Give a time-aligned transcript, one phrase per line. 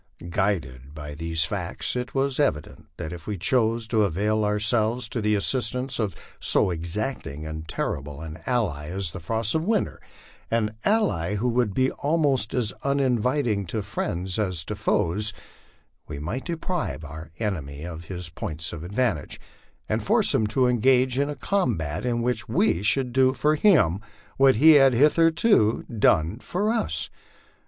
[0.31, 5.21] Guided by these facts, it was evident that if we choso to avail ourselves of
[5.21, 10.01] the assistance of so exacting and terrible an ally as the frosts of winter
[10.49, 15.33] an ally who would be almost as uninviting to friends as to foes
[16.07, 19.39] we might deprive our enemy of his points of advantage,
[19.87, 23.99] and force him to engage ia a combat in which we should do for him
[24.37, 27.09] what he had hitherto done for ui; 140 LIFE ON THE PLAINS.